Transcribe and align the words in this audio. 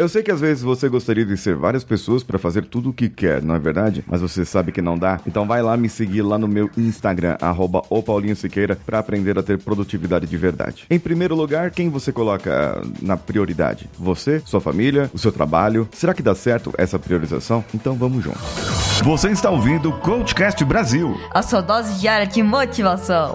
Eu 0.00 0.08
sei 0.08 0.22
que 0.22 0.30
às 0.30 0.40
vezes 0.40 0.62
você 0.62 0.88
gostaria 0.88 1.26
de 1.26 1.36
ser 1.36 1.54
várias 1.54 1.84
pessoas 1.84 2.22
para 2.22 2.38
fazer 2.38 2.64
tudo 2.64 2.88
o 2.88 2.92
que 2.92 3.06
quer, 3.06 3.42
não 3.42 3.54
é 3.54 3.58
verdade? 3.58 4.02
Mas 4.08 4.22
você 4.22 4.46
sabe 4.46 4.72
que 4.72 4.80
não 4.80 4.96
dá? 4.96 5.20
Então 5.26 5.46
vai 5.46 5.60
lá 5.60 5.76
me 5.76 5.90
seguir 5.90 6.22
lá 6.22 6.38
no 6.38 6.48
meu 6.48 6.70
Instagram, 6.74 7.36
arroba 7.38 7.82
Siqueira, 8.34 8.78
para 8.86 8.98
aprender 8.98 9.38
a 9.38 9.42
ter 9.42 9.58
produtividade 9.58 10.26
de 10.26 10.36
verdade. 10.38 10.86
Em 10.88 10.98
primeiro 10.98 11.34
lugar, 11.34 11.70
quem 11.70 11.90
você 11.90 12.10
coloca 12.12 12.80
na 13.02 13.18
prioridade? 13.18 13.90
Você, 13.98 14.40
sua 14.46 14.58
família, 14.58 15.10
o 15.12 15.18
seu 15.18 15.30
trabalho? 15.30 15.86
Será 15.92 16.14
que 16.14 16.22
dá 16.22 16.34
certo 16.34 16.72
essa 16.78 16.98
priorização? 16.98 17.62
Então 17.74 17.94
vamos 17.94 18.24
juntos. 18.24 18.40
Você 19.04 19.28
está 19.28 19.50
ouvindo 19.50 19.90
o 19.90 19.98
Coachcast 19.98 20.64
Brasil. 20.64 21.14
A 21.30 21.42
sua 21.42 21.60
dose 21.60 22.00
diária 22.00 22.26
de 22.26 22.42
motivação. 22.42 23.34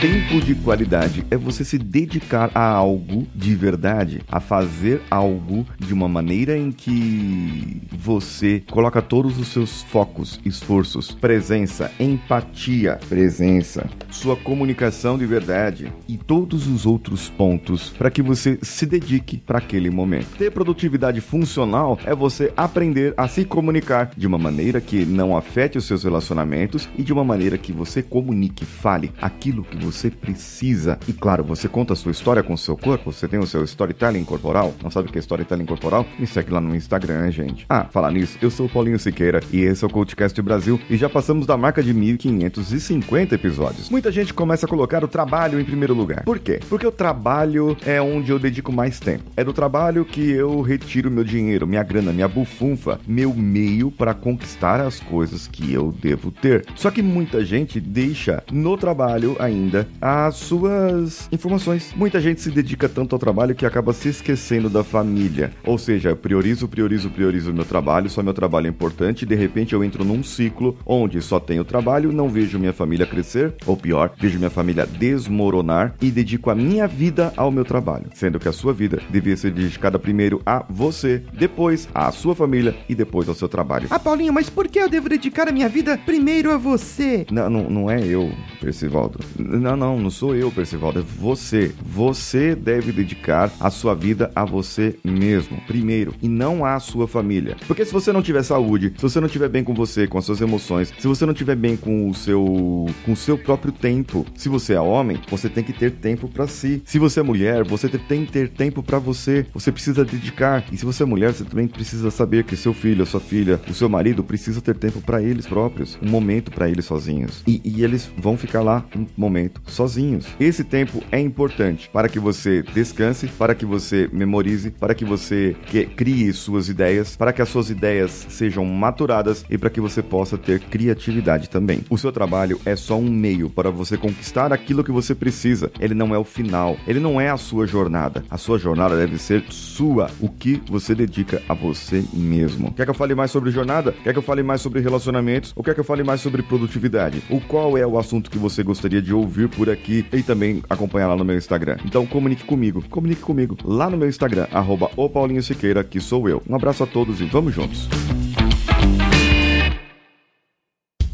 Tempo 0.00 0.44
de 0.44 0.54
qualidade 0.54 1.24
é 1.30 1.36
você 1.36 1.64
se 1.64 1.78
dedicar 1.78 2.50
a 2.54 2.62
algo 2.62 3.26
de 3.34 3.54
verdade, 3.54 4.20
a 4.28 4.38
fazer 4.38 5.00
algo 5.10 5.66
de 5.78 5.94
uma 5.94 6.06
maneira 6.06 6.56
em 6.56 6.70
que 6.70 7.80
você 7.90 8.62
coloca 8.70 9.00
todos 9.00 9.38
os 9.38 9.48
seus 9.48 9.82
focos, 9.82 10.38
esforços, 10.44 11.12
presença, 11.12 11.90
empatia, 11.98 12.98
presença, 13.08 13.88
sua 14.10 14.36
comunicação 14.36 15.16
de 15.16 15.24
verdade 15.24 15.90
e 16.06 16.18
todos 16.18 16.66
os 16.66 16.84
outros 16.84 17.30
pontos 17.30 17.88
para 17.90 18.10
que 18.10 18.20
você 18.20 18.58
se 18.60 18.84
dedique 18.84 19.38
para 19.38 19.58
aquele 19.58 19.88
momento. 19.88 20.36
Ter 20.36 20.50
produtividade 20.50 21.22
funcional 21.22 21.98
é 22.04 22.14
você 22.14 22.52
aprender 22.54 23.14
a 23.16 23.28
se 23.28 23.46
comunicar 23.46 24.10
de 24.14 24.26
uma 24.26 24.38
maneira 24.38 24.78
que 24.78 25.06
não 25.06 25.34
afete 25.34 25.78
os 25.78 25.86
seus 25.86 26.04
relacionamentos 26.04 26.86
e 26.98 27.02
de 27.02 27.12
uma 27.12 27.24
maneira 27.24 27.56
que 27.56 27.72
você 27.72 28.02
comunique, 28.02 28.66
fale 28.66 29.10
aquilo 29.20 29.64
que 29.70 29.84
você 29.84 30.10
precisa. 30.10 30.98
E 31.08 31.12
claro, 31.12 31.44
você 31.44 31.68
conta 31.68 31.92
a 31.92 31.96
sua 31.96 32.12
história 32.12 32.42
com 32.42 32.54
o 32.54 32.58
seu 32.58 32.76
corpo, 32.76 33.12
você 33.12 33.28
tem 33.28 33.38
o 33.38 33.46
seu 33.46 33.64
storytelling 33.64 34.24
corporal. 34.24 34.74
Não 34.82 34.90
sabe 34.90 35.08
o 35.08 35.12
que 35.12 35.18
é 35.18 35.20
storytelling 35.20 35.66
corporal? 35.66 36.06
Me 36.18 36.26
segue 36.26 36.52
lá 36.52 36.60
no 36.60 36.74
Instagram, 36.74 37.26
hein, 37.26 37.32
gente. 37.32 37.66
Ah, 37.68 37.86
falar 37.90 38.10
nisso, 38.10 38.36
eu 38.42 38.50
sou 38.50 38.66
o 38.66 38.68
Paulinho 38.68 38.98
Siqueira 38.98 39.40
e 39.52 39.60
esse 39.60 39.84
é 39.84 39.86
o 39.86 39.90
CoachCast 39.90 40.40
Brasil 40.42 40.80
e 40.90 40.96
já 40.96 41.08
passamos 41.08 41.46
da 41.46 41.56
marca 41.56 41.82
de 41.82 41.94
1550 41.94 43.34
episódios. 43.34 43.88
Muita 43.88 44.10
gente 44.10 44.34
começa 44.34 44.66
a 44.66 44.68
colocar 44.68 45.04
o 45.04 45.08
trabalho 45.08 45.60
em 45.60 45.64
primeiro 45.64 45.94
lugar. 45.94 46.24
Por 46.24 46.38
quê? 46.38 46.60
Porque 46.68 46.86
o 46.86 46.92
trabalho 46.92 47.76
é 47.86 48.00
onde 48.02 48.32
eu 48.32 48.38
dedico 48.38 48.72
mais 48.72 48.98
tempo. 48.98 49.24
É 49.36 49.44
do 49.44 49.52
trabalho 49.52 50.04
que 50.04 50.30
eu 50.30 50.60
retiro 50.60 51.10
meu 51.10 51.24
dinheiro, 51.24 51.66
minha 51.66 51.82
grana, 51.82 52.12
minha 52.12 52.28
bufunfa, 52.28 53.00
meu 53.06 53.32
meio 53.34 53.90
para 53.90 54.14
conquistar 54.14 54.80
as 54.80 55.00
coisas 55.00 55.46
que 55.46 55.72
eu 55.72 55.92
devo 55.92 56.30
ter. 56.30 56.64
Só 56.74 56.90
que 56.90 57.02
muita 57.02 57.44
gente 57.44 57.80
deixa 57.80 58.42
no 58.50 58.76
trabalho 58.76 59.36
ainda 59.38 59.59
as 60.00 60.36
suas 60.36 61.28
informações. 61.32 61.92
Muita 61.94 62.20
gente 62.20 62.40
se 62.40 62.50
dedica 62.50 62.88
tanto 62.88 63.14
ao 63.14 63.18
trabalho 63.18 63.54
que 63.54 63.66
acaba 63.66 63.92
se 63.92 64.08
esquecendo 64.08 64.68
da 64.68 64.82
família. 64.82 65.52
Ou 65.64 65.78
seja, 65.78 66.14
priorizo, 66.16 66.68
priorizo, 66.68 67.10
priorizo 67.10 67.52
meu 67.52 67.64
trabalho, 67.64 68.08
só 68.08 68.22
meu 68.22 68.34
trabalho 68.34 68.66
é 68.66 68.70
importante 68.70 69.22
e 69.22 69.26
de 69.26 69.34
repente 69.34 69.72
eu 69.72 69.84
entro 69.84 70.04
num 70.04 70.22
ciclo 70.22 70.76
onde 70.86 71.20
só 71.20 71.38
tenho 71.38 71.64
trabalho, 71.64 72.12
não 72.12 72.28
vejo 72.28 72.58
minha 72.58 72.72
família 72.72 73.06
crescer, 73.06 73.54
ou 73.66 73.76
pior, 73.76 74.12
vejo 74.18 74.38
minha 74.38 74.50
família 74.50 74.86
desmoronar 74.86 75.94
e 76.00 76.10
dedico 76.10 76.50
a 76.50 76.54
minha 76.54 76.86
vida 76.86 77.32
ao 77.36 77.50
meu 77.50 77.64
trabalho. 77.64 78.06
Sendo 78.14 78.38
que 78.38 78.48
a 78.48 78.52
sua 78.52 78.72
vida 78.72 79.00
devia 79.10 79.36
ser 79.36 79.50
dedicada 79.50 79.98
primeiro 79.98 80.40
a 80.44 80.64
você, 80.68 81.22
depois 81.32 81.88
à 81.94 82.10
sua 82.10 82.34
família 82.34 82.74
e 82.88 82.94
depois 82.94 83.28
ao 83.28 83.34
seu 83.34 83.48
trabalho. 83.48 83.88
Ah, 83.90 83.98
Paulinho, 83.98 84.32
mas 84.32 84.48
por 84.48 84.68
que 84.68 84.78
eu 84.78 84.88
devo 84.88 85.08
dedicar 85.08 85.48
a 85.48 85.52
minha 85.52 85.68
vida 85.68 85.98
primeiro 85.98 86.52
a 86.52 86.56
você? 86.56 87.26
Não, 87.30 87.50
não, 87.50 87.70
não 87.70 87.90
é 87.90 88.04
eu, 88.04 88.30
Percivaldo. 88.60 89.18
Não, 89.58 89.76
não, 89.76 89.98
não 89.98 90.10
sou 90.10 90.34
eu, 90.36 90.50
Percivaldo, 90.50 91.00
é 91.00 91.02
você. 91.02 91.72
Você 91.84 92.54
deve 92.54 92.92
dedicar 92.92 93.50
a 93.58 93.70
sua 93.70 93.94
vida 93.94 94.30
a 94.34 94.44
você 94.44 94.96
mesmo, 95.04 95.60
primeiro, 95.66 96.14
e 96.22 96.28
não 96.28 96.64
à 96.64 96.78
sua 96.78 97.08
família. 97.08 97.56
Porque 97.66 97.84
se 97.84 97.92
você 97.92 98.12
não 98.12 98.22
tiver 98.22 98.42
saúde, 98.42 98.92
se 98.96 99.02
você 99.02 99.20
não 99.20 99.28
tiver 99.28 99.48
bem 99.48 99.64
com 99.64 99.74
você, 99.74 100.06
com 100.06 100.18
as 100.18 100.24
suas 100.24 100.40
emoções, 100.40 100.92
se 100.98 101.06
você 101.06 101.26
não 101.26 101.34
tiver 101.34 101.56
bem 101.56 101.76
com 101.76 102.08
o 102.08 102.14
seu 102.14 102.86
com 103.04 103.12
o 103.12 103.16
seu 103.16 103.36
próprio 103.36 103.72
tempo, 103.72 104.24
se 104.36 104.48
você 104.48 104.74
é 104.74 104.80
homem, 104.80 105.18
você 105.28 105.48
tem 105.48 105.64
que 105.64 105.72
ter 105.72 105.90
tempo 105.92 106.28
para 106.28 106.46
si. 106.46 106.82
Se 106.84 106.98
você 106.98 107.20
é 107.20 107.22
mulher, 107.22 107.64
você 107.64 107.88
tem 107.88 108.24
que 108.24 108.32
ter 108.32 108.48
tempo 108.48 108.82
para 108.82 108.98
você. 108.98 109.46
Você 109.52 109.72
precisa 109.72 110.04
dedicar. 110.04 110.64
E 110.72 110.76
se 110.76 110.84
você 110.84 111.02
é 111.02 111.06
mulher, 111.06 111.32
você 111.32 111.44
também 111.44 111.66
precisa 111.66 112.10
saber 112.10 112.44
que 112.44 112.56
seu 112.56 112.72
filho, 112.72 113.02
a 113.02 113.06
sua 113.06 113.20
filha, 113.20 113.60
o 113.68 113.74
seu 113.74 113.88
marido 113.88 114.22
precisa 114.22 114.60
ter 114.60 114.76
tempo 114.76 115.00
para 115.00 115.22
eles 115.22 115.46
próprios, 115.46 115.98
um 116.02 116.08
momento 116.08 116.50
para 116.50 116.68
eles 116.68 116.84
sozinhos. 116.84 117.42
E, 117.46 117.60
e 117.64 117.82
eles 117.82 118.10
vão 118.16 118.36
ficar 118.36 118.62
lá 118.62 118.84
um 118.94 119.06
momento 119.30 119.62
sozinhos. 119.66 120.26
Esse 120.40 120.64
tempo 120.64 121.02
é 121.12 121.20
importante 121.20 121.88
para 121.92 122.08
que 122.08 122.18
você 122.18 122.62
descanse, 122.74 123.28
para 123.28 123.54
que 123.54 123.64
você 123.64 124.10
memorize, 124.12 124.70
para 124.72 124.94
que 124.94 125.04
você 125.04 125.56
crie 125.96 126.32
suas 126.32 126.68
ideias, 126.68 127.16
para 127.16 127.32
que 127.32 127.40
as 127.40 127.48
suas 127.48 127.70
ideias 127.70 128.26
sejam 128.28 128.64
maturadas 128.64 129.44
e 129.48 129.56
para 129.56 129.70
que 129.70 129.80
você 129.80 130.02
possa 130.02 130.36
ter 130.36 130.58
criatividade 130.60 131.48
também. 131.48 131.84
O 131.88 131.96
seu 131.96 132.10
trabalho 132.10 132.60
é 132.64 132.74
só 132.74 132.98
um 132.98 133.10
meio 133.10 133.48
para 133.48 133.70
você 133.70 133.96
conquistar 133.96 134.52
aquilo 134.52 134.82
que 134.82 134.90
você 134.90 135.14
precisa. 135.14 135.70
Ele 135.78 135.94
não 135.94 136.14
é 136.14 136.18
o 136.18 136.24
final, 136.24 136.76
ele 136.86 136.98
não 136.98 137.20
é 137.20 137.30
a 137.30 137.36
sua 137.36 137.66
jornada. 137.66 138.24
A 138.28 138.36
sua 138.36 138.58
jornada 138.58 138.96
deve 138.96 139.18
ser 139.18 139.44
sua, 139.50 140.10
o 140.20 140.28
que 140.28 140.60
você 140.68 140.94
dedica 140.94 141.40
a 141.48 141.54
você 141.54 142.04
mesmo. 142.12 142.72
Quer 142.74 142.84
que 142.84 142.90
eu 142.90 142.94
fale 142.94 143.14
mais 143.14 143.30
sobre 143.30 143.50
jornada? 143.50 143.92
Quer 144.02 144.12
que 144.12 144.18
eu 144.18 144.22
fale 144.22 144.42
mais 144.42 144.60
sobre 144.60 144.80
relacionamentos? 144.80 145.52
Ou 145.54 145.62
quer 145.62 145.74
que 145.74 145.80
eu 145.80 145.84
fale 145.84 146.02
mais 146.02 146.20
sobre 146.20 146.42
produtividade? 146.42 147.22
O 147.30 147.40
qual 147.40 147.78
é 147.78 147.86
o 147.86 147.98
assunto 147.98 148.30
que 148.30 148.38
você 148.38 148.62
gostaria 148.62 149.00
de 149.00 149.14
ouvir 149.20 149.48
por 149.48 149.70
aqui 149.70 150.04
e 150.12 150.22
também 150.22 150.62
acompanhar 150.68 151.08
lá 151.08 151.16
no 151.16 151.24
meu 151.24 151.36
Instagram. 151.36 151.76
Então 151.84 152.06
comunique 152.06 152.44
comigo, 152.44 152.82
comunique 152.88 153.22
comigo 153.22 153.56
lá 153.64 153.88
no 153.88 153.96
meu 153.96 154.08
Instagram, 154.08 154.46
arroba 154.52 154.90
o 154.96 155.08
Paulinho 155.08 155.42
Siqueira, 155.42 155.84
que 155.84 156.00
sou 156.00 156.28
eu. 156.28 156.42
Um 156.48 156.54
abraço 156.54 156.82
a 156.82 156.86
todos 156.86 157.20
e 157.20 157.24
vamos 157.24 157.54
juntos. 157.54 157.88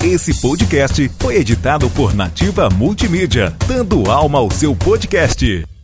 Esse 0.03 0.41
podcast 0.41 1.11
foi 1.19 1.37
editado 1.37 1.91
por 1.91 2.15
Nativa 2.15 2.71
Multimídia, 2.71 3.53
dando 3.67 4.09
alma 4.09 4.39
ao 4.39 4.49
seu 4.51 4.75
podcast. 4.77 5.76